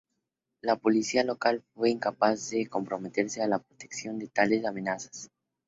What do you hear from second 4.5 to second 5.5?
amenazas.